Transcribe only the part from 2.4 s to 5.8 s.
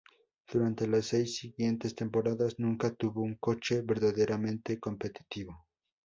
nunca tuvo un coche verdaderamente competitivo.